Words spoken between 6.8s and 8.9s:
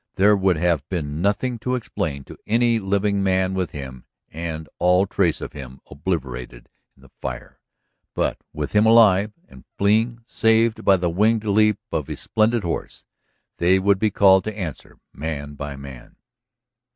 in the fire, but with him